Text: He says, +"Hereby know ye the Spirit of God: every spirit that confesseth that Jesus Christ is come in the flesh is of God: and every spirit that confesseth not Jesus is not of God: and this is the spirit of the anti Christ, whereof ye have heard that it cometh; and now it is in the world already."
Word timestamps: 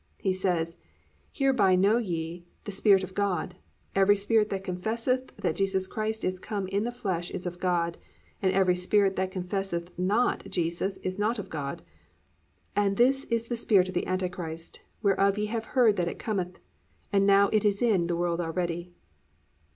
He 0.17 0.33
says, 0.33 0.77
+"Hereby 1.31 1.75
know 1.75 1.97
ye 1.99 2.47
the 2.63 2.71
Spirit 2.71 3.03
of 3.03 3.13
God: 3.13 3.53
every 3.93 4.15
spirit 4.15 4.49
that 4.49 4.63
confesseth 4.63 5.27
that 5.37 5.55
Jesus 5.55 5.85
Christ 5.85 6.23
is 6.25 6.39
come 6.39 6.65
in 6.69 6.85
the 6.85 6.91
flesh 6.91 7.29
is 7.29 7.45
of 7.45 7.59
God: 7.59 7.99
and 8.41 8.51
every 8.51 8.75
spirit 8.75 9.15
that 9.17 9.29
confesseth 9.29 9.91
not 9.99 10.49
Jesus 10.49 10.97
is 11.03 11.19
not 11.19 11.37
of 11.37 11.51
God: 11.51 11.83
and 12.75 12.97
this 12.97 13.25
is 13.25 13.47
the 13.47 13.55
spirit 13.55 13.89
of 13.89 13.93
the 13.93 14.07
anti 14.07 14.27
Christ, 14.27 14.81
whereof 15.03 15.37
ye 15.37 15.45
have 15.53 15.65
heard 15.77 15.97
that 15.97 16.07
it 16.07 16.17
cometh; 16.17 16.59
and 17.13 17.27
now 17.27 17.49
it 17.49 17.63
is 17.63 17.79
in 17.79 18.07
the 18.07 18.17
world 18.17 18.41
already." 18.41 18.91